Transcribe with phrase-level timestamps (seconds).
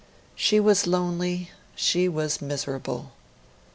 [0.33, 3.11] She was lonely, she was miserable.